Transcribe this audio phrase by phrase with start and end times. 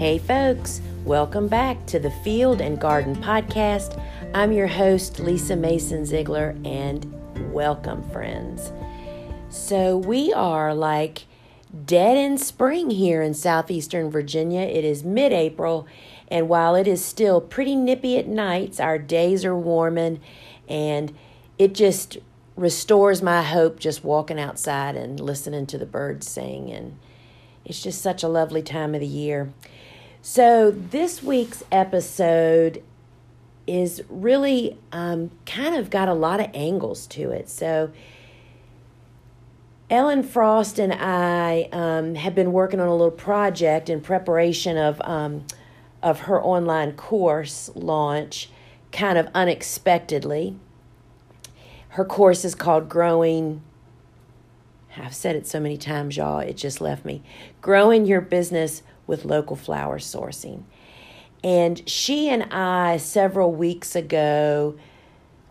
[0.00, 4.02] Hey, folks, welcome back to the Field and Garden Podcast.
[4.32, 7.04] I'm your host, Lisa Mason Ziegler, and
[7.52, 8.72] welcome, friends.
[9.50, 11.26] So, we are like
[11.84, 14.62] dead in spring here in southeastern Virginia.
[14.62, 15.86] It is mid April,
[16.28, 20.18] and while it is still pretty nippy at nights, our days are warming,
[20.66, 21.14] and
[21.58, 22.16] it just
[22.56, 26.70] restores my hope just walking outside and listening to the birds sing.
[26.72, 26.96] And
[27.66, 29.52] it's just such a lovely time of the year.
[30.22, 32.82] So, this week's episode
[33.66, 37.48] is really um, kind of got a lot of angles to it.
[37.48, 37.90] So,
[39.88, 45.00] Ellen Frost and I um, have been working on a little project in preparation of
[45.04, 45.46] um,
[46.02, 48.50] of her online course launch,
[48.92, 50.54] kind of unexpectedly.
[51.90, 53.62] Her course is called Growing.
[54.98, 56.40] I've said it so many times, y'all.
[56.40, 57.22] It just left me.
[57.62, 60.62] Growing your business with local flower sourcing.
[61.42, 64.78] And she and I, several weeks ago,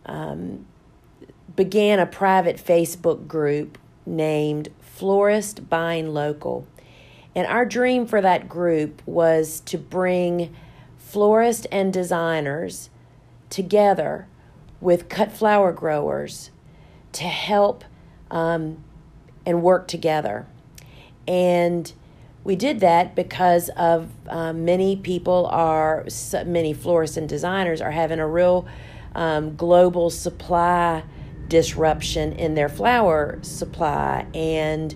[0.05, 0.65] um,
[1.57, 6.65] began a private Facebook group named Florist Buying Local.
[7.35, 10.55] And our dream for that group was to bring
[10.97, 12.89] florists and designers
[13.49, 14.27] together
[14.79, 16.49] with cut flower growers
[17.11, 17.83] to help
[18.31, 18.81] um,
[19.45, 20.47] and work together.
[21.27, 21.91] And
[22.49, 26.03] we did that because of um, many people are
[26.47, 28.67] many florists and designers are having a real
[29.13, 31.03] um, global supply
[31.47, 34.25] disruption in their flower supply.
[34.33, 34.95] And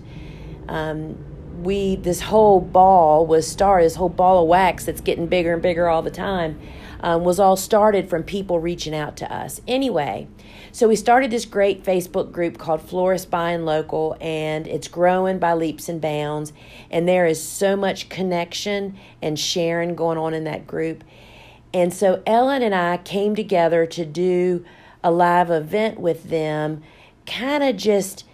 [0.68, 5.52] um, we this whole ball was started this whole ball of wax that's getting bigger
[5.52, 6.58] and bigger all the time
[7.00, 10.26] um, was all started from people reaching out to us anyway
[10.74, 15.54] so we started this great Facebook group called Florist Buying Local, and it's growing by
[15.54, 16.52] leaps and bounds.
[16.90, 21.04] And there is so much connection and sharing going on in that group.
[21.72, 24.64] And so Ellen and I came together to do
[25.04, 26.82] a live event with them,
[27.24, 28.24] kind of just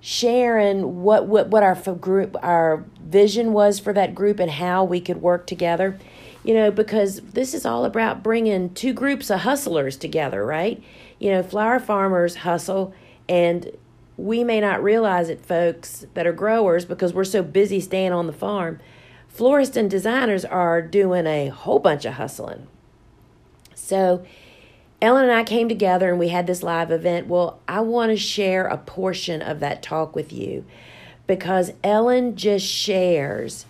[0.00, 4.98] sharing what, what what our group our vision was for that group and how we
[4.98, 5.98] could work together
[6.44, 10.82] you know because this is all about bringing two groups of hustlers together right
[11.18, 12.92] you know, flower farmers hustle,
[13.28, 13.70] and
[14.16, 18.26] we may not realize it, folks that are growers, because we're so busy staying on
[18.26, 18.78] the farm.
[19.28, 22.66] Florists and designers are doing a whole bunch of hustling.
[23.74, 24.24] So,
[25.02, 27.26] Ellen and I came together and we had this live event.
[27.26, 30.64] Well, I want to share a portion of that talk with you
[31.26, 33.66] because Ellen just shares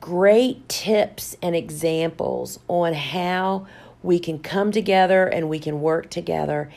[0.00, 3.66] great tips and examples on how
[4.02, 6.70] we can come together and we can work together.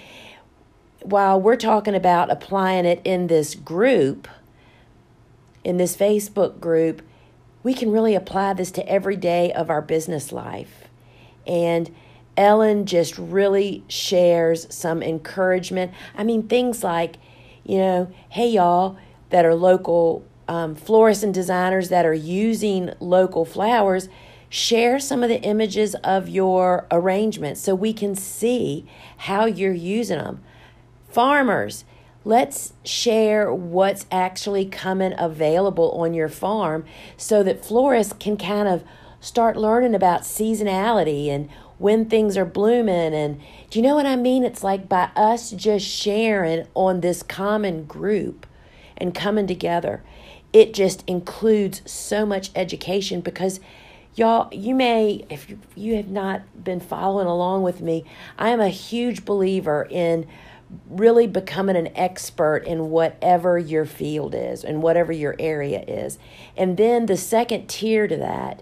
[1.01, 4.27] While we're talking about applying it in this group,
[5.63, 7.01] in this Facebook group,
[7.61, 10.89] we can really apply this to every day of our business life.
[11.47, 11.93] And
[12.35, 15.93] Ellen just really shares some encouragement.
[16.15, 17.15] I mean, things like,
[17.63, 18.97] you know, hey, y'all
[19.29, 24.09] that are local um, florists and designers that are using local flowers
[24.49, 28.85] share some of the images of your arrangements so we can see
[29.17, 30.43] how you're using them.
[31.09, 31.85] Farmers,
[32.23, 36.85] let's share what's actually coming available on your farm
[37.17, 38.83] so that florists can kind of
[39.19, 41.49] start learning about seasonality and
[41.79, 44.43] when things are blooming and do you know what I mean?
[44.43, 48.45] It's like by us just sharing on this common group
[48.97, 50.03] and coming together.
[50.53, 53.59] It just includes so much education because
[54.15, 58.05] Y'all, you may, if you, you have not been following along with me,
[58.37, 60.27] I am a huge believer in
[60.87, 66.19] really becoming an expert in whatever your field is and whatever your area is.
[66.55, 68.61] And then the second tier to that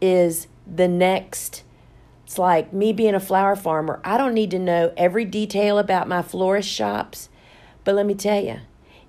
[0.00, 1.62] is the next.
[2.26, 3.98] It's like me being a flower farmer.
[4.04, 7.30] I don't need to know every detail about my florist shops,
[7.84, 8.60] but let me tell you,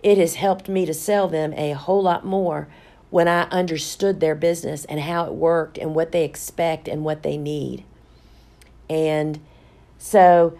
[0.03, 2.67] it has helped me to sell them a whole lot more
[3.09, 7.23] when I understood their business and how it worked and what they expect and what
[7.23, 7.85] they need.
[8.89, 9.39] And
[9.97, 10.57] so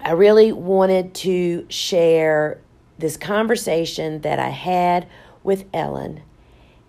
[0.00, 2.60] I really wanted to share
[2.98, 5.06] this conversation that I had
[5.42, 6.22] with Ellen.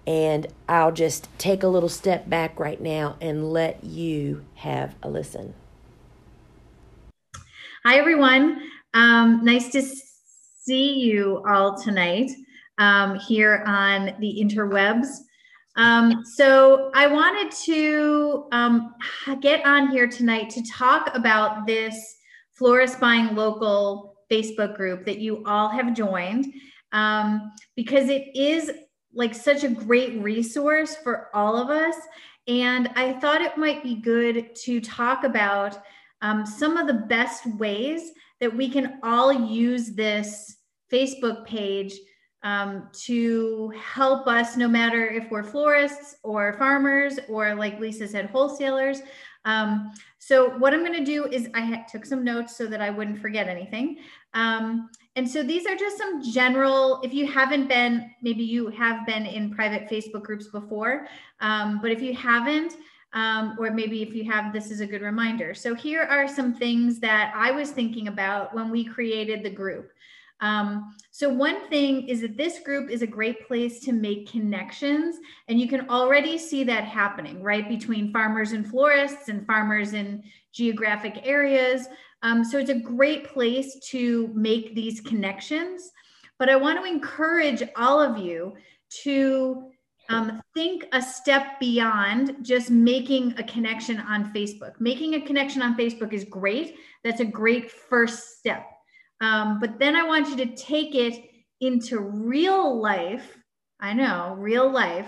[0.06, 5.10] And I'll just take a little step back right now and let you have a
[5.10, 5.54] listen.
[7.86, 8.62] Hi, everyone.
[8.94, 9.82] Um, nice to
[10.68, 12.30] see you all tonight
[12.78, 15.08] um, here on the interwebs.
[15.78, 18.94] Um, so I wanted to um,
[19.40, 22.18] get on here tonight to talk about this
[22.54, 26.54] Florist Buying Local Facebook group that you all have joined
[26.92, 28.72] um, because it is
[29.14, 31.96] like such a great resource for all of us.
[32.48, 35.80] And I thought it might be good to talk about
[36.22, 38.12] um, some of the best ways
[38.42, 40.57] that we can all use this
[40.92, 41.94] Facebook page
[42.44, 48.28] um, to help us, no matter if we're florists or farmers or, like Lisa said,
[48.28, 49.02] wholesalers.
[49.46, 52.90] Um, so, what I'm going to do is I took some notes so that I
[52.90, 53.98] wouldn't forget anything.
[54.34, 59.04] Um, and so these are just some general, if you haven't been, maybe you have
[59.08, 61.08] been in private Facebook groups before,
[61.40, 62.78] um, but if you haven't,
[63.14, 65.56] um, or maybe if you have, this is a good reminder.
[65.56, 69.92] So here are some things that I was thinking about when we created the group.
[70.40, 75.18] Um, so one thing is that this group is a great place to make connections
[75.48, 80.24] and you can already see that happening right between farmers and florists and farmers in
[80.54, 81.88] geographic areas.
[82.22, 85.92] Um, so it's a great place to make these connections.
[86.40, 88.56] But I want to encourage all of you
[89.04, 89.72] to
[90.10, 94.80] um, think a step beyond just making a connection on Facebook.
[94.80, 96.76] Making a connection on Facebook is great.
[97.04, 98.66] That's a great first step.
[99.22, 101.30] Um, but then I want you to take it
[101.60, 103.38] into real life.
[103.80, 105.08] I know, real life.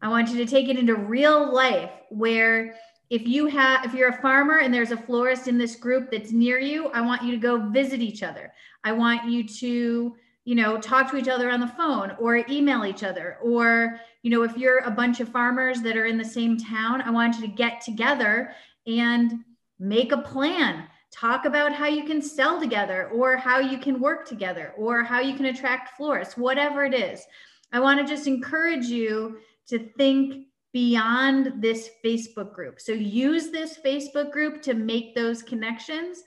[0.00, 2.74] I want you to take it into real life where
[3.10, 6.30] if you have if you're a farmer and there's a florist in this group that's
[6.30, 8.52] near you, I want you to go visit each other.
[8.84, 10.14] I want you to
[10.48, 14.30] you know talk to each other on the phone or email each other or you
[14.30, 17.34] know if you're a bunch of farmers that are in the same town i want
[17.36, 18.50] you to get together
[18.86, 19.44] and
[19.78, 24.26] make a plan talk about how you can sell together or how you can work
[24.26, 27.24] together or how you can attract florists, whatever it is.
[27.72, 29.38] I want to just encourage you
[29.68, 32.80] to think beyond this Facebook group.
[32.80, 36.22] So use this Facebook group to make those connections,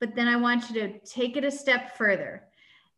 [0.00, 2.44] but then I want you to take it a step further.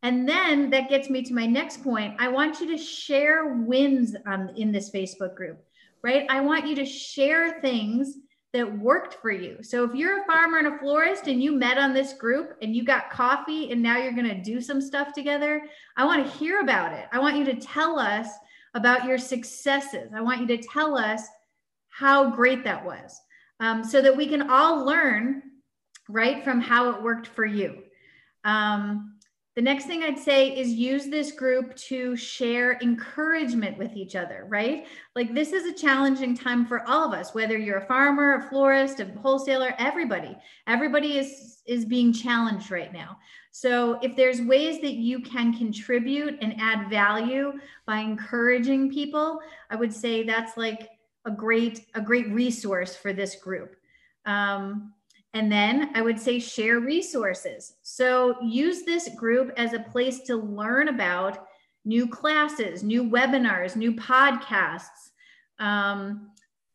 [0.03, 2.15] And then that gets me to my next point.
[2.19, 5.63] I want you to share wins on, in this Facebook group,
[6.03, 6.25] right?
[6.29, 8.17] I want you to share things
[8.53, 9.57] that worked for you.
[9.61, 12.75] So if you're a farmer and a florist and you met on this group and
[12.75, 15.63] you got coffee and now you're going to do some stuff together,
[15.95, 17.05] I want to hear about it.
[17.13, 18.27] I want you to tell us
[18.73, 20.11] about your successes.
[20.13, 21.23] I want you to tell us
[21.89, 23.21] how great that was
[23.61, 25.43] um, so that we can all learn
[26.09, 27.83] right from how it worked for you.
[28.43, 29.15] Um,
[29.55, 34.45] the next thing I'd say is use this group to share encouragement with each other,
[34.47, 34.87] right?
[35.13, 38.49] Like this is a challenging time for all of us, whether you're a farmer, a
[38.49, 40.37] florist, a wholesaler, everybody.
[40.67, 43.17] Everybody is is being challenged right now.
[43.51, 47.53] So if there's ways that you can contribute and add value
[47.85, 50.89] by encouraging people, I would say that's like
[51.25, 53.75] a great a great resource for this group.
[54.25, 54.93] Um,
[55.33, 57.73] and then I would say share resources.
[57.83, 61.47] So use this group as a place to learn about
[61.85, 65.11] new classes, new webinars, new podcasts,
[65.59, 66.31] um,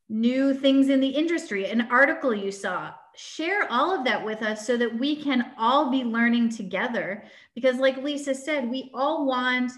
[0.08, 2.92] new things in the industry, an article you saw.
[3.14, 7.24] Share all of that with us so that we can all be learning together.
[7.54, 9.72] Because, like Lisa said, we all want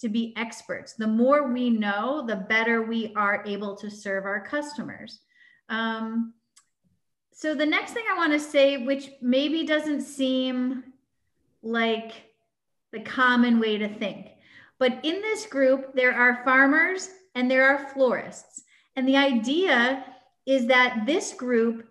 [0.00, 0.94] to be experts.
[0.94, 5.20] The more we know, the better we are able to serve our customers.
[5.68, 6.34] Um,
[7.34, 10.84] so the next thing I want to say, which maybe doesn't seem
[11.62, 12.12] like
[12.92, 14.28] the common way to think,
[14.78, 18.62] but in this group, there are farmers and there are florists.
[18.96, 20.04] And the idea
[20.46, 21.88] is that this group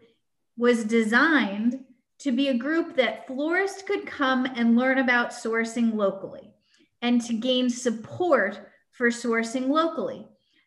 [0.58, 1.84] was designed
[2.20, 6.54] to be a group that florists could come and learn about sourcing locally
[7.02, 8.60] and to gain support
[8.92, 10.26] for sourcing locally.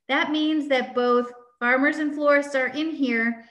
[0.09, 3.45] That means that both farmers and florists are in here,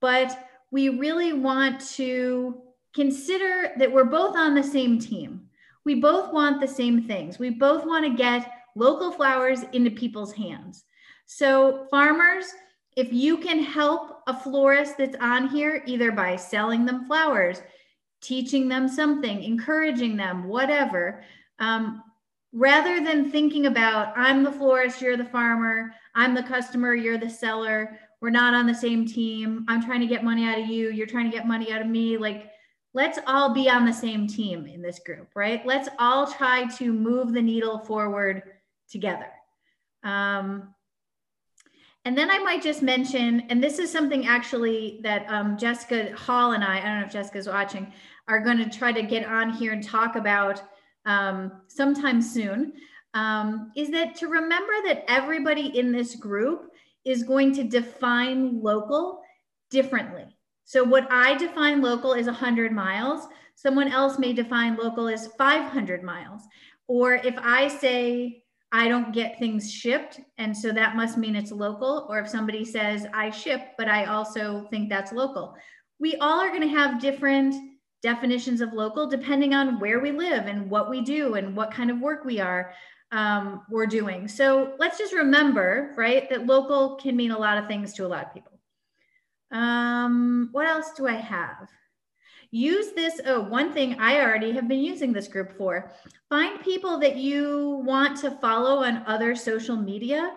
[0.00, 2.62] but we really want to
[2.94, 5.42] consider that we're both on the same team.
[5.84, 7.38] We both want the same things.
[7.38, 10.84] We both want to get local flowers into people's hands.
[11.26, 12.46] So, farmers,
[12.96, 17.62] if you can help a florist that's on here, either by selling them flowers,
[18.20, 21.22] teaching them something, encouraging them, whatever,
[21.58, 22.02] um,
[22.52, 27.30] rather than thinking about, I'm the florist, you're the farmer, I'm the customer, you're the
[27.30, 29.64] seller, we're not on the same team.
[29.68, 30.90] I'm trying to get money out of you.
[30.90, 32.16] You're trying to get money out of me.
[32.18, 32.50] Like,
[32.92, 35.64] let's all be on the same team in this group, right?
[35.64, 38.42] Let's all try to move the needle forward
[38.90, 39.30] together.
[40.02, 40.74] Um,
[42.04, 46.52] and then I might just mention, and this is something actually that um, Jessica Hall
[46.52, 47.92] and I, I don't know if Jessica's watching,
[48.26, 50.62] are going to try to get on here and talk about
[51.04, 52.72] um, sometime soon,
[53.12, 56.69] um, is that to remember that everybody in this group
[57.04, 59.20] is going to define local
[59.70, 60.36] differently.
[60.64, 63.26] So, what I define local is 100 miles,
[63.56, 66.42] someone else may define local as 500 miles.
[66.86, 68.42] Or if I say
[68.72, 70.20] I don't get things shipped.
[70.38, 72.06] And so that must mean it's local.
[72.08, 75.56] Or if somebody says, I ship, but I also think that's local.
[75.98, 77.54] We all are going to have different
[78.02, 81.90] definitions of local depending on where we live and what we do and what kind
[81.90, 82.72] of work we are
[83.12, 84.28] um, we're doing.
[84.28, 88.08] So let's just remember, right, that local can mean a lot of things to a
[88.08, 88.52] lot of people.
[89.50, 91.68] Um, what else do I have?
[92.52, 93.20] Use this.
[93.26, 95.92] Oh, one thing I already have been using this group for.
[96.28, 100.32] Find people that you want to follow on other social media.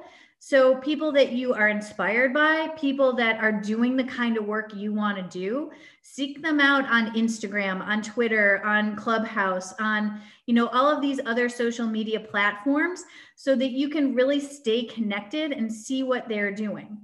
[0.45, 4.75] So, people that you are inspired by, people that are doing the kind of work
[4.75, 5.71] you want to do,
[6.01, 11.21] seek them out on Instagram, on Twitter, on Clubhouse, on you know all of these
[11.25, 13.05] other social media platforms,
[13.37, 16.97] so that you can really stay connected and see what they're doing.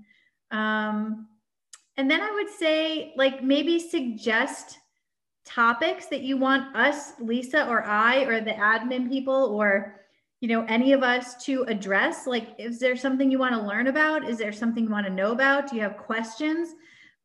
[0.51, 1.29] Um,
[1.95, 4.79] and then I would say, like, maybe suggest
[5.45, 9.98] topics that you want us, Lisa or I, or the admin people, or
[10.41, 13.87] you know any of us to address like is there something you want to learn
[13.87, 14.27] about?
[14.27, 15.69] Is there something you want to know about?
[15.69, 16.69] Do you have questions?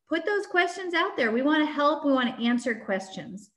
[0.09, 1.30] Put those questions out there.
[1.33, 3.50] We want to help we want to answer questions.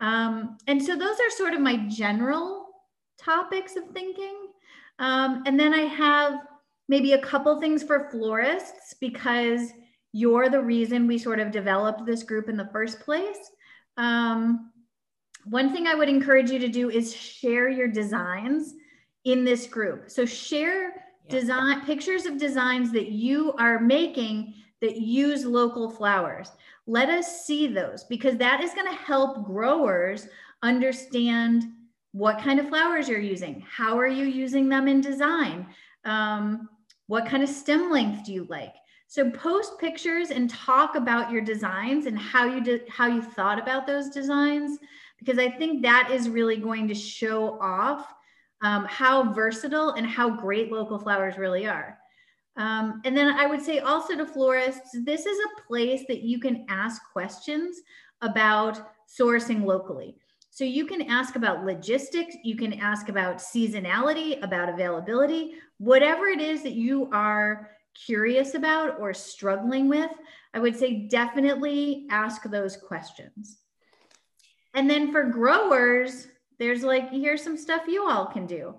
[0.00, 2.68] Um, and so those are sort of my general
[3.18, 4.36] topics of thinking.
[4.98, 6.40] Um, and then i have
[6.88, 9.70] maybe a couple things for florists because
[10.12, 13.38] you're the reason we sort of developed this group in the first place.
[13.96, 14.72] Um,
[15.44, 18.74] one thing I would encourage you to do is share your designs
[19.24, 20.10] in this group.
[20.10, 20.88] So share
[21.26, 21.30] yeah.
[21.30, 26.52] design pictures of designs that you are making that use local flowers.
[26.86, 30.26] Let us see those because that is going to help growers
[30.62, 31.64] understand
[32.12, 33.64] what kind of flowers you're using.
[33.70, 35.66] How are you using them in design?
[36.04, 36.68] Um,
[37.06, 38.74] what kind of stem length do you like?
[39.06, 43.58] So post pictures and talk about your designs and how you did how you thought
[43.58, 44.78] about those designs
[45.18, 48.14] because I think that is really going to show off
[48.62, 51.98] um, how versatile and how great local flowers really are.
[52.56, 56.40] Um, and then I would say also to florists, this is a place that you
[56.40, 57.80] can ask questions
[58.20, 60.16] about sourcing locally.
[60.50, 66.40] So you can ask about logistics, you can ask about seasonality, about availability, whatever it
[66.40, 70.10] is that you are curious about or struggling with,
[70.52, 73.58] I would say definitely ask those questions.
[74.74, 76.28] And then for growers,
[76.60, 78.74] there's like, here's some stuff you all can do.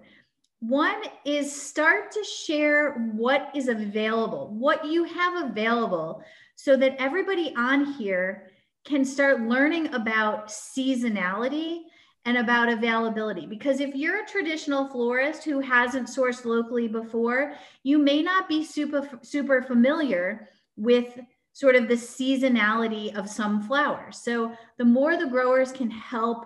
[0.59, 6.23] One is start to share what is available, what you have available,
[6.55, 8.51] so that everybody on here
[8.85, 11.79] can start learning about seasonality
[12.25, 13.47] and about availability.
[13.47, 18.63] Because if you're a traditional florist who hasn't sourced locally before, you may not be
[18.63, 20.47] super, super familiar
[20.77, 21.19] with
[21.53, 24.19] sort of the seasonality of some flowers.
[24.19, 26.45] So the more the growers can help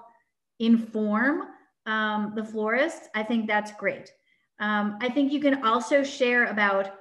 [0.60, 1.48] inform
[1.86, 4.12] um, the florists, I think that's great.
[4.60, 6.92] Um, I think you can also share about,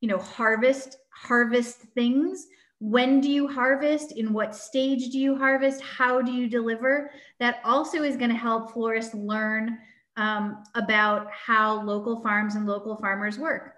[0.00, 2.46] you know, harvest harvest things.
[2.78, 4.12] When do you harvest?
[4.12, 5.82] In what stage do you harvest?
[5.82, 7.10] How do you deliver?
[7.38, 9.78] That also is going to help florists learn
[10.16, 13.74] um, about how local farms and local farmers work.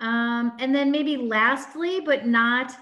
[0.00, 2.76] Um, and then maybe lastly but not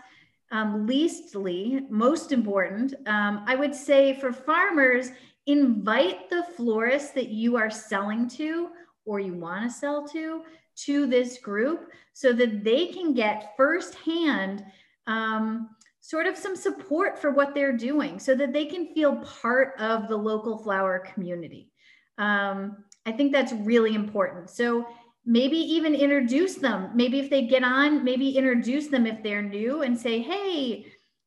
[0.52, 5.10] um, leastly most important um, i would say for farmers
[5.46, 8.68] invite the florists that you are selling to
[9.04, 10.42] or you want to sell to
[10.76, 14.64] to this group so that they can get firsthand
[15.06, 19.74] um, sort of some support for what they're doing so that they can feel part
[19.78, 21.70] of the local flower community.
[22.18, 24.50] Um, I think that's really important.
[24.50, 24.86] So
[25.24, 26.90] maybe even introduce them.
[26.94, 30.86] Maybe if they get on, maybe introduce them if they're new and say, hey,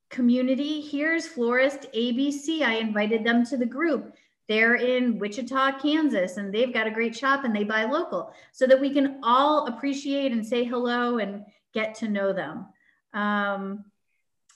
[0.09, 2.61] community, here's florist ABC.
[2.61, 4.15] I invited them to the group.
[4.47, 8.67] They're in Wichita, Kansas, and they've got a great shop and they buy local so
[8.67, 12.67] that we can all appreciate and say hello and get to know them.
[13.13, 13.85] Um,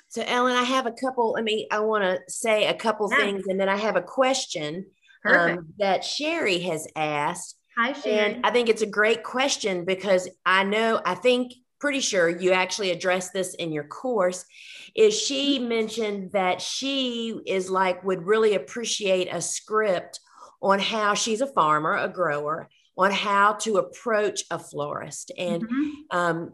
[0.09, 1.35] so, Ellen, I have a couple.
[1.37, 3.17] I mean, I want to say a couple yeah.
[3.17, 4.87] things, and then I have a question
[5.23, 7.58] um, that Sherry has asked.
[7.79, 8.35] Hi, Sherry.
[8.35, 12.51] And I think it's a great question because I know, I think, pretty sure you
[12.51, 14.43] actually addressed this in your course.
[14.97, 15.69] Is she mm-hmm.
[15.69, 20.19] mentioned that she is like, would really appreciate a script
[20.61, 22.67] on how she's a farmer, a grower,
[22.97, 25.31] on how to approach a florist.
[25.37, 26.17] And mm-hmm.
[26.17, 26.51] um,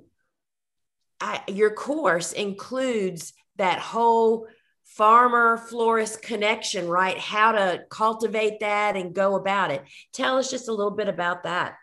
[1.19, 4.47] I, your course includes that whole
[4.95, 7.17] farmer florist connection, right?
[7.17, 9.83] How to cultivate that and go about it.
[10.13, 11.75] Tell us just a little bit about that.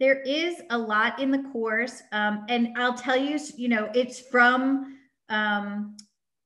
[0.00, 2.02] There is a lot in the course.
[2.12, 4.98] Um, and I'll tell you, you know, it's from
[5.28, 5.96] um,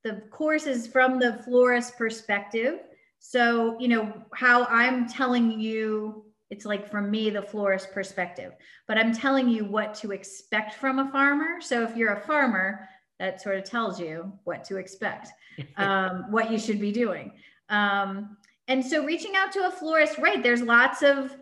[0.03, 2.79] the course is from the florist perspective.
[3.19, 8.53] So, you know, how I'm telling you it's like from me the florist perspective
[8.87, 12.87] but i'm telling you what to expect from a farmer so if you're a farmer
[13.19, 15.29] that sort of tells you what to expect
[15.77, 17.31] um, what you should be doing
[17.69, 21.35] um, and so reaching out to a florist right there's lots of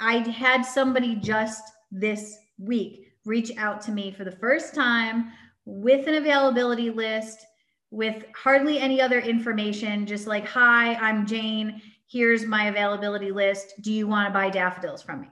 [0.00, 5.32] i had somebody just this week reach out to me for the first time
[5.64, 7.44] with an availability list
[7.90, 11.80] with hardly any other information, just like, hi, I'm Jane.
[12.06, 13.74] Here's my availability list.
[13.80, 15.28] Do you want to buy daffodils from me?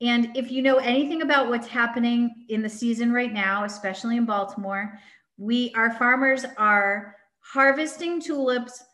[0.00, 4.24] And if you know anything about what's happening in the season right now, especially in
[4.24, 4.98] Baltimore,
[5.36, 8.84] we our farmers are harvesting tulips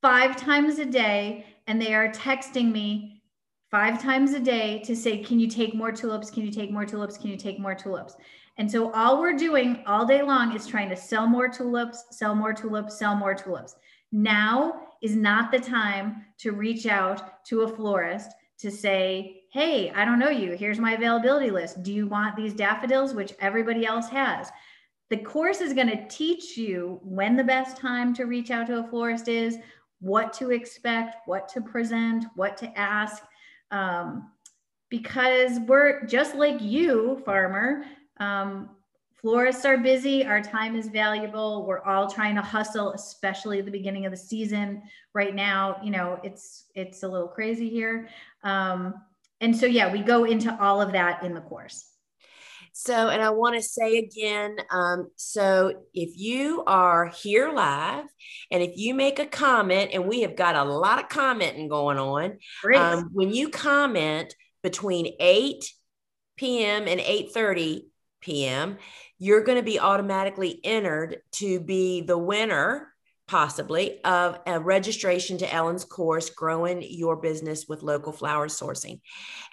[0.00, 3.22] five times a day and they are texting me
[3.70, 6.30] five times a day to say, Can you take more tulips?
[6.30, 7.18] Can you take more tulips?
[7.18, 8.16] Can you take more tulips?
[8.58, 12.34] And so all we're doing all day long is trying to sell more tulips, sell
[12.34, 13.76] more tulips, sell more tulips.
[14.12, 20.04] Now is not the time to reach out to a florist to say, Hey, I
[20.04, 20.52] don't know you.
[20.52, 21.82] Here's my availability list.
[21.82, 24.50] Do you want these daffodils, which everybody else has?
[25.08, 28.80] The course is going to teach you when the best time to reach out to
[28.80, 29.56] a florist is,
[30.00, 33.22] what to expect, what to present, what to ask.
[33.70, 34.30] Um,
[34.90, 37.86] because we're just like you, farmer,
[38.20, 38.68] um,
[39.14, 40.26] florists are busy.
[40.26, 41.64] Our time is valuable.
[41.64, 44.82] We're all trying to hustle, especially at the beginning of the season.
[45.14, 48.10] Right now, you know, it's it's a little crazy here.
[48.42, 48.96] Um,
[49.40, 51.88] and so, yeah, we go into all of that in the course.
[52.72, 58.04] So, and I want to say again um, so if you are here live
[58.50, 61.98] and if you make a comment, and we have got a lot of commenting going
[61.98, 62.38] on,
[62.76, 65.64] um, when you comment between 8
[66.36, 66.86] p.m.
[66.86, 67.86] and 8 30,
[68.20, 68.76] p.m.,
[69.18, 72.92] you're going to be automatically entered to be the winner
[73.28, 79.00] possibly of a registration to Ellen's course, Growing Your Business with Local Flower Sourcing.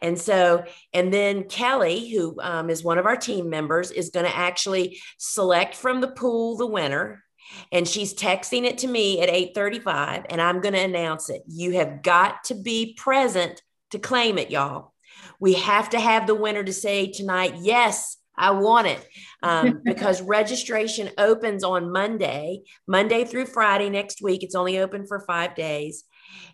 [0.02, 0.64] And so,
[0.94, 5.02] and then Kelly, who um, is one of our team members, is going to actually
[5.18, 7.24] select from the pool the winner.
[7.72, 11.44] And she's texting it to me at 8:35, and I'm going to announce it.
[11.48, 14.94] You have got to be present to claim it, y'all.
[15.40, 19.08] We have to have the winner to say tonight, yes, I want it
[19.44, 24.42] um, because registration opens on Monday, Monday through Friday next week.
[24.42, 26.06] It's only open for five days.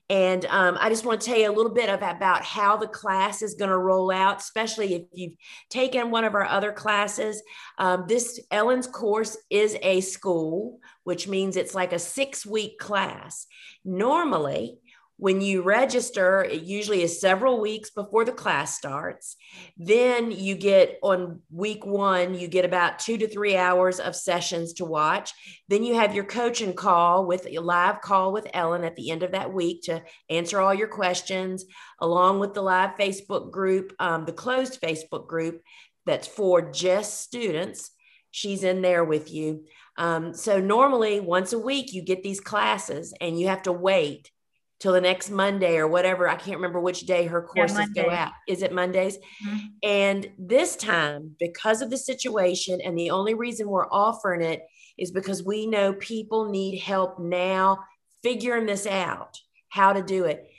[0.09, 2.87] And um, I just want to tell you a little bit of, about how the
[2.87, 5.35] class is going to roll out, especially if you've
[5.69, 7.43] taken one of our other classes.
[7.77, 13.45] Um, this Ellen's course is a school, which means it's like a six week class.
[13.85, 14.79] Normally,
[15.19, 19.35] when you register, it usually is several weeks before the class starts.
[19.75, 24.71] Then you get on week one, you get about two to three hours of sessions
[24.75, 25.33] to watch.
[25.67, 29.23] Then you have your coaching call with a live call with Ellen at the end
[29.23, 31.65] of that week to answer all your questions,
[31.99, 35.61] along with the live Facebook group, um, the closed Facebook group
[36.05, 37.91] that's for just students.
[38.31, 39.65] She's in there with you.
[39.97, 44.31] Um, so normally once a week, you get these classes and you have to wait
[44.79, 46.27] till the next Monday or whatever.
[46.27, 48.31] I can't remember which day her courses yeah, go out.
[48.47, 49.17] Is it Mondays?
[49.17, 49.57] Mm-hmm.
[49.83, 54.61] And this time, because of the situation, and the only reason we're offering it
[54.97, 57.79] is because we know people need help now
[58.23, 59.39] figuring this out,
[59.69, 60.49] how to do it.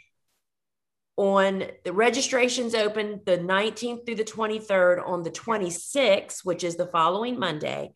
[1.17, 6.87] On the registrations open the 19th through the 23rd, on the 26th, which is the
[6.87, 7.93] following Monday,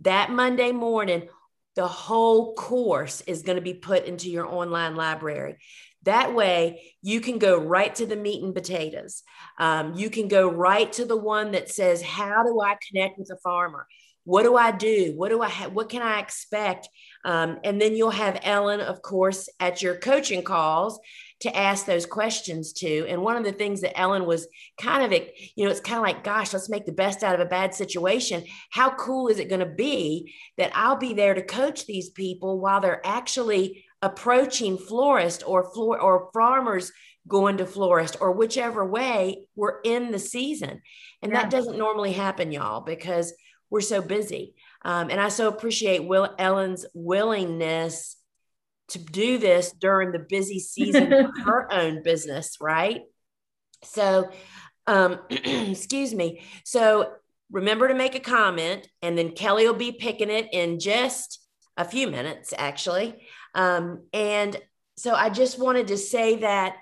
[0.00, 1.28] that Monday morning,
[1.76, 5.56] the whole course is going to be put into your online library.
[6.02, 9.22] That way, you can go right to the meat and potatoes.
[9.58, 13.30] Um, you can go right to the one that says, "How do I connect with
[13.30, 13.86] a farmer?
[14.26, 15.14] What do I do?
[15.16, 15.48] What do I?
[15.48, 16.88] Ha- what can I expect?"
[17.24, 21.00] Um, and then you'll have Ellen, of course, at your coaching calls
[21.40, 23.06] to ask those questions to.
[23.08, 24.46] And one of the things that Ellen was
[24.80, 25.20] kind of,
[25.54, 27.74] you know, it's kind of like, gosh, let's make the best out of a bad
[27.74, 28.44] situation.
[28.70, 32.60] How cool is it going to be that I'll be there to coach these people
[32.60, 36.92] while they're actually approaching florist or floor or farmers
[37.28, 40.80] going to florist or whichever way we're in the season.
[41.22, 41.42] And yeah.
[41.42, 43.34] that doesn't normally happen, y'all, because
[43.70, 44.54] we're so busy.
[44.82, 48.16] Um, and I so appreciate Will Ellen's willingness
[48.88, 53.02] to do this during the busy season of her own business, right?
[53.82, 54.30] So,
[54.86, 56.42] um, excuse me.
[56.64, 57.12] So,
[57.50, 61.40] remember to make a comment, and then Kelly will be picking it in just
[61.76, 63.26] a few minutes, actually.
[63.54, 64.56] Um, and
[64.96, 66.76] so, I just wanted to say that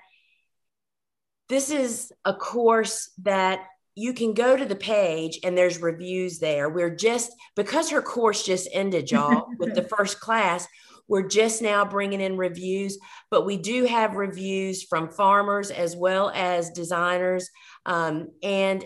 [1.49, 6.69] this is a course that you can go to the page and there's reviews there.
[6.69, 10.67] We're just because her course just ended, y'all, with the first class
[11.07, 12.97] we're just now bringing in reviews,
[13.29, 17.49] but we do have reviews from farmers as well as designers.
[17.85, 18.85] Um, and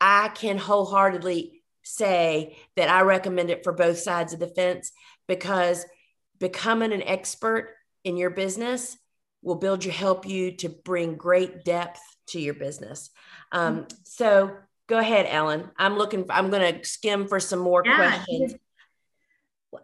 [0.00, 4.92] I can wholeheartedly say that I recommend it for both sides of the fence
[5.26, 5.84] because
[6.38, 8.96] becoming an expert in your business
[9.42, 12.00] will build you, help you to bring great depth
[12.32, 13.10] to your business.
[13.52, 14.56] Um, so
[14.88, 15.70] go ahead, Ellen.
[15.78, 18.54] I'm looking, I'm going to skim for some more yeah, questions.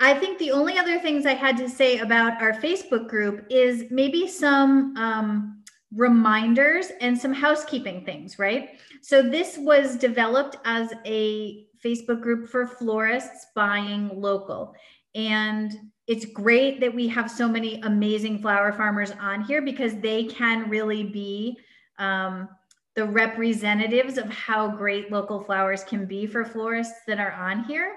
[0.00, 3.84] I think the only other things I had to say about our Facebook group is
[3.90, 5.62] maybe some um,
[5.94, 8.78] reminders and some housekeeping things, right?
[9.00, 14.74] So this was developed as a Facebook group for florists buying local.
[15.14, 15.72] And
[16.06, 20.68] it's great that we have so many amazing flower farmers on here because they can
[20.68, 21.58] really be
[21.98, 22.48] um,
[22.94, 27.96] the representatives of how great local flowers can be for florists that are on here.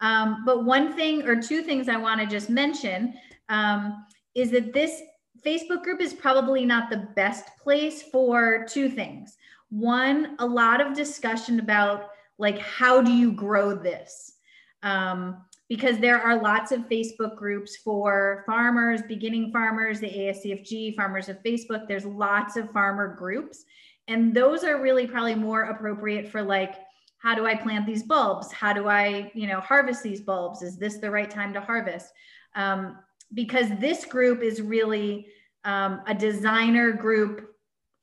[0.00, 3.14] Um, but one thing or two things I want to just mention
[3.48, 5.00] um, is that this
[5.44, 9.36] Facebook group is probably not the best place for two things.
[9.70, 14.34] One, a lot of discussion about like how do you grow this?
[14.82, 21.30] Um, because there are lots of Facebook groups for farmers, beginning farmers, the ASCFG, farmers
[21.30, 21.88] of Facebook.
[21.88, 23.64] There's lots of farmer groups.
[24.06, 26.74] And those are really probably more appropriate for like
[27.16, 28.52] how do i plant these bulbs?
[28.52, 30.60] How do i you know harvest these bulbs?
[30.60, 32.12] Is this the right time to harvest?
[32.54, 32.98] Um,
[33.32, 35.28] because this group is really
[35.64, 37.48] um, a designer group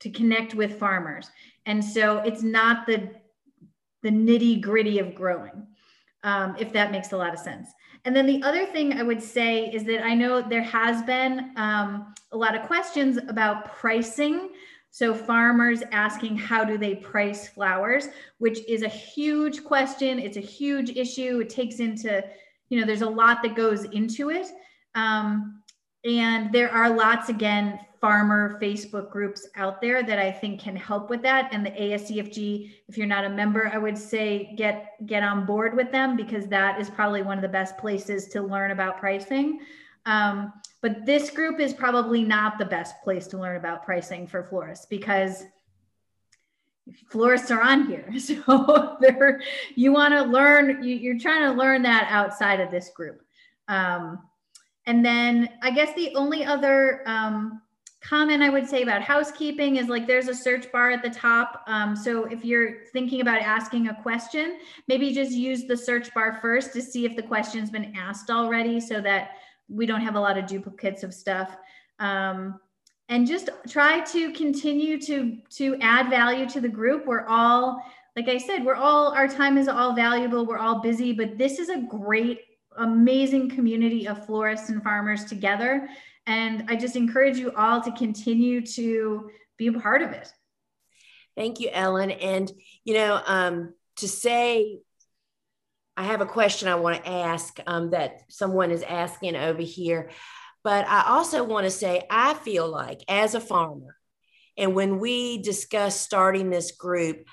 [0.00, 1.30] to connect with farmers.
[1.66, 3.10] And so it's not the
[4.02, 5.68] the nitty gritty of growing
[6.22, 7.68] um, if that makes a lot of sense
[8.04, 11.50] and then the other thing i would say is that i know there has been
[11.56, 14.50] um, a lot of questions about pricing
[14.90, 20.18] so farmers asking how do they price flowers, which is a huge question.
[20.18, 21.40] It's a huge issue.
[21.40, 22.24] It takes into,
[22.68, 24.48] you know, there's a lot that goes into it.
[24.96, 25.62] Um,
[26.04, 31.10] and there are lots, again, farmer Facebook groups out there that I think can help
[31.10, 31.50] with that.
[31.52, 35.76] And the ASCFG, if you're not a member, I would say get get on board
[35.76, 39.60] with them because that is probably one of the best places to learn about pricing.
[40.06, 44.42] Um, but this group is probably not the best place to learn about pricing for
[44.44, 45.44] florists because
[47.08, 48.08] florists are on here.
[48.18, 48.34] So
[49.74, 53.22] you want to learn, you, are trying to learn that outside of this group.
[53.68, 54.20] Um,
[54.86, 57.60] and then I guess the only other um,
[58.00, 61.62] comment I would say about housekeeping is like there's a search bar at the top.
[61.66, 64.58] Um, so if you're thinking about asking a question,
[64.88, 68.80] maybe just use the search bar first to see if the question's been asked already
[68.80, 69.32] so that
[69.68, 71.56] we don't have a lot of duplicates of stuff.
[71.98, 72.58] Um,
[73.10, 77.06] and just try to continue to to add value to the group.
[77.06, 77.84] We're all,
[78.16, 80.46] like I said, we're all our time is all valuable.
[80.46, 82.40] We're all busy, but this is a great,
[82.78, 85.88] amazing community of florists and farmers together.
[86.26, 90.30] And I just encourage you all to continue to be a part of it.
[91.36, 92.10] Thank you, Ellen.
[92.10, 92.50] And
[92.84, 94.80] you know, um, to say
[95.96, 100.10] I have a question I want to ask um, that someone is asking over here.
[100.64, 103.96] But I also want to say, I feel like as a farmer,
[104.56, 107.24] and when we discussed starting this group,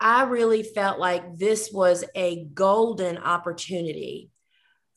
[0.00, 4.30] I really felt like this was a golden opportunity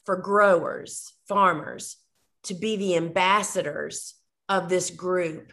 [0.05, 1.97] for growers, farmers,
[2.43, 4.15] to be the ambassadors
[4.47, 5.51] of this group,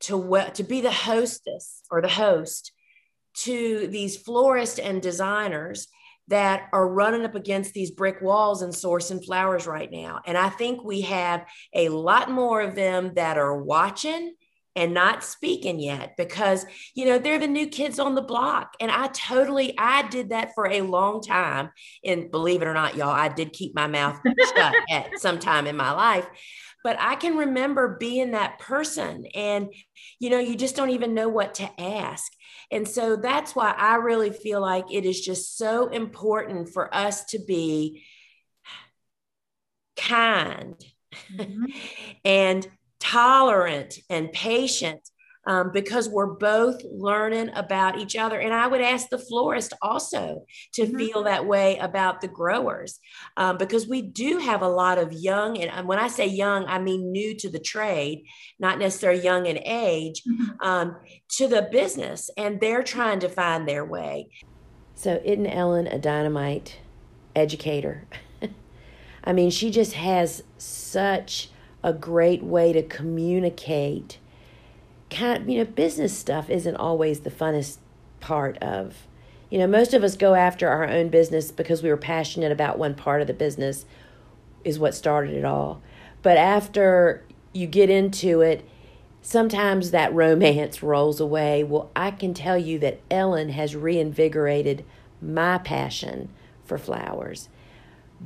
[0.00, 2.72] to, to be the hostess or the host
[3.34, 5.88] to these florists and designers
[6.28, 10.20] that are running up against these brick walls and sourcing flowers right now.
[10.26, 14.34] And I think we have a lot more of them that are watching
[14.76, 18.74] and not speaking yet because you know they're the new kids on the block.
[18.80, 21.70] And i totally i did that for a long time.
[22.04, 24.20] And believe it or not y'all i did keep my mouth
[24.54, 26.26] shut at some time in my life.
[26.84, 29.72] But i can remember being that person and
[30.18, 32.32] you know you just don't even know what to ask.
[32.70, 37.24] And so that's why I really feel like it is just so important for us
[37.26, 38.04] to be
[39.96, 40.76] kind.
[41.34, 41.64] Mm-hmm.
[42.24, 42.66] and
[43.00, 45.08] tolerant and patient
[45.48, 48.38] um, because we're both learning about each other.
[48.38, 50.96] And I would ask the florist also to mm-hmm.
[50.96, 53.00] feel that way about the growers
[53.38, 56.78] um, because we do have a lot of young, and when I say young, I
[56.78, 58.24] mean new to the trade,
[58.58, 60.60] not necessarily young in age, mm-hmm.
[60.60, 60.96] um,
[61.36, 64.28] to the business, and they're trying to find their way.
[64.94, 66.76] So, isn't Ellen a dynamite
[67.34, 68.06] educator?
[69.24, 71.48] I mean, she just has such
[71.82, 74.18] a great way to communicate
[75.10, 77.78] kind you know, business stuff isn't always the funnest
[78.20, 79.06] part of.
[79.50, 82.78] You know, most of us go after our own business because we were passionate about
[82.78, 83.86] one part of the business,
[84.64, 85.80] is what started it all.
[86.22, 88.68] But after you get into it,
[89.22, 91.64] sometimes that romance rolls away.
[91.64, 94.84] Well, I can tell you that Ellen has reinvigorated
[95.22, 96.28] my passion
[96.64, 97.48] for flowers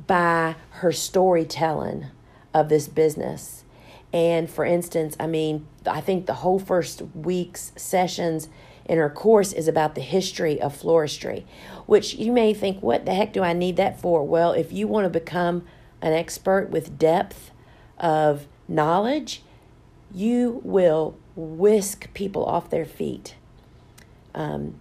[0.07, 2.07] by her storytelling
[2.53, 3.63] of this business.
[4.11, 8.47] And for instance, I mean, I think the whole first week's sessions
[8.85, 11.45] in her course is about the history of floristry,
[11.85, 14.25] which you may think, what the heck do I need that for?
[14.25, 15.63] Well, if you want to become
[16.01, 17.51] an expert with depth
[17.97, 19.41] of knowledge,
[20.13, 23.35] you will whisk people off their feet.
[24.35, 24.79] Um,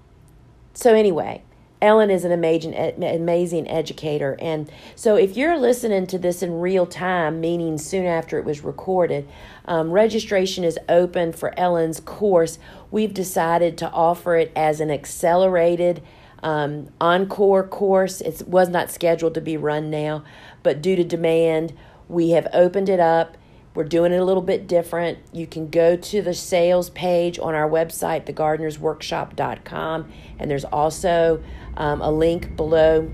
[0.75, 1.43] so, anyway,
[1.83, 4.37] Ellen is an amazing, amazing educator.
[4.41, 8.63] And so, if you're listening to this in real time, meaning soon after it was
[8.63, 9.29] recorded,
[9.67, 12.59] um, registration is open for Ellen's course.
[12.91, 16.03] We've decided to offer it as an accelerated
[16.43, 18.21] um, encore course.
[18.21, 20.25] It was not scheduled to be run now,
[20.63, 21.73] but due to demand,
[22.09, 23.37] we have opened it up.
[23.75, 25.19] We're doing it a little bit different.
[25.33, 31.43] You can go to the sales page on our website, thegardenersworkshop.com, and there's also
[31.77, 33.11] um, a link below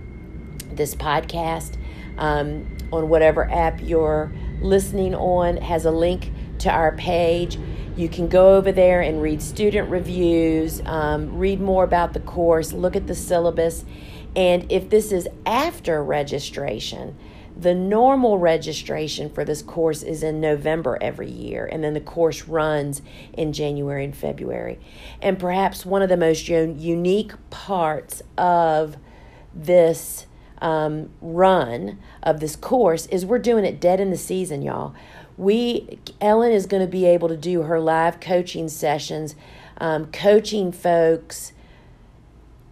[0.72, 1.76] this podcast
[2.18, 7.58] um, on whatever app you're listening on has a link to our page.
[7.96, 12.72] You can go over there and read student reviews, um, read more about the course,
[12.72, 13.84] look at the syllabus.
[14.36, 17.16] And if this is after registration,
[17.58, 22.44] the normal registration for this course is in November every year, and then the course
[22.44, 24.78] runs in January and February.
[25.20, 28.96] And perhaps one of the most unique parts of
[29.52, 30.26] this
[30.60, 34.94] um, run of this course is we're doing it dead in the season, y'all.
[35.36, 39.34] We Ellen is going to be able to do her live coaching sessions,
[39.78, 41.52] um, coaching folks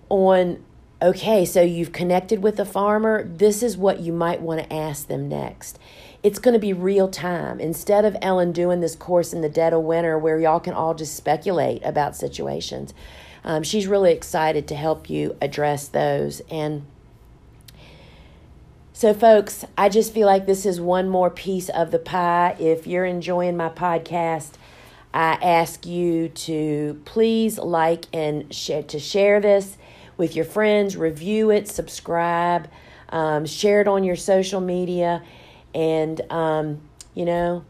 [0.09, 0.65] on
[1.03, 3.25] okay, so you've connected with a farmer.
[3.25, 5.79] This is what you might want to ask them next.
[6.23, 7.61] It's going to be real time.
[7.61, 10.95] Instead of Ellen doing this course in the dead of winter where y'all can all
[10.95, 12.95] just speculate about situations,
[13.45, 16.41] um, she's really excited to help you address those.
[16.51, 16.87] And
[18.93, 22.57] so, folks, I just feel like this is one more piece of the pie.
[22.59, 24.53] If you're enjoying my podcast,
[25.13, 29.77] I ask you to please like and share to share this
[30.17, 32.69] with your friends, review it, subscribe,
[33.11, 35.23] um, share it on your social media.
[35.75, 36.81] And, um,
[37.15, 37.65] you know,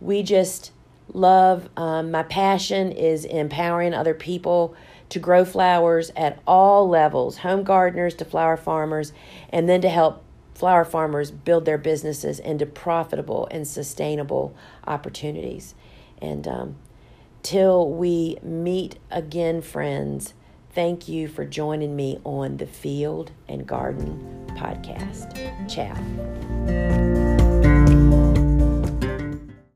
[0.00, 0.72] we just
[1.12, 4.76] love, um, my passion is empowering other people
[5.08, 9.12] to grow flowers at all levels home gardeners to flower farmers,
[9.50, 10.22] and then to help
[10.54, 14.54] flower farmers build their businesses into profitable and sustainable
[14.86, 15.74] opportunities.
[16.20, 16.76] And um,
[17.42, 20.34] till we meet again, friends.
[20.76, 25.32] Thank you for joining me on the Field and Garden podcast.
[25.70, 27.25] Ciao.